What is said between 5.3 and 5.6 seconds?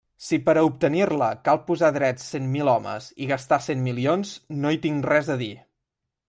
a dir.